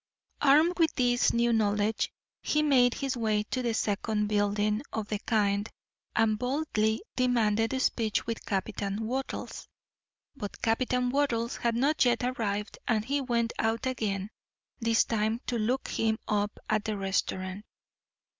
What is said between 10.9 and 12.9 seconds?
Wattles had not yet arrived